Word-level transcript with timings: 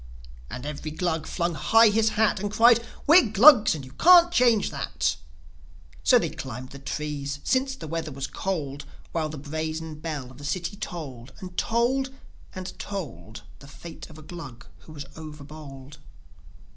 And 0.49 0.65
every 0.65 0.89
Glug 0.89 1.27
flung 1.27 1.53
high 1.53 1.89
his 1.89 2.09
hat, 2.17 2.39
And 2.39 2.49
cried, 2.51 2.83
"We're 3.05 3.29
Glugs! 3.29 3.75
and 3.75 3.85
you 3.85 3.91
can't 3.91 4.31
change 4.31 4.71
that!" 4.71 5.15
So 6.03 6.17
they 6.17 6.31
climbed 6.31 6.71
the 6.71 6.79
trees, 6.79 7.37
since 7.43 7.75
the 7.75 7.87
weather 7.87 8.09
was 8.11 8.25
cold, 8.25 8.83
While 9.11 9.29
the 9.29 9.37
brazen 9.37 9.99
bell 9.99 10.31
of 10.31 10.39
the 10.39 10.43
city 10.43 10.75
tolled 10.75 11.33
And 11.39 11.55
tolled, 11.55 12.09
and 12.55 12.79
told 12.79 13.43
The 13.59 13.67
fate 13.67 14.09
of 14.09 14.17
a 14.17 14.23
Glug 14.23 14.65
who 14.79 14.91
was 14.91 15.05
over 15.15 15.43
bold. 15.43 15.99